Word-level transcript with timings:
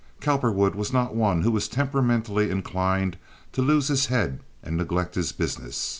Cowperwood 0.19 0.73
was 0.73 0.91
not 0.91 1.13
one 1.13 1.43
who 1.43 1.51
was 1.51 1.67
temperamentally 1.67 2.49
inclined 2.49 3.17
to 3.51 3.61
lose 3.61 3.87
his 3.87 4.07
head 4.07 4.39
and 4.63 4.75
neglect 4.75 5.13
his 5.13 5.31
business. 5.31 5.89